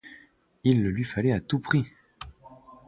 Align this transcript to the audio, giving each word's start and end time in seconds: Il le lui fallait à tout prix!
Il 0.63 0.81
le 0.81 0.89
lui 0.89 1.03
fallait 1.03 1.31
à 1.31 1.39
tout 1.39 1.59
prix! 1.59 1.85